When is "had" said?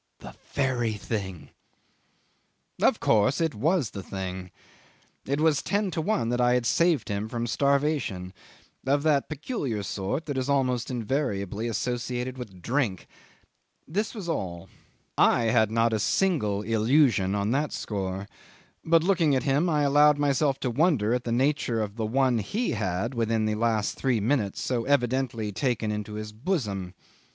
6.55-6.65, 15.43-15.69, 22.71-23.13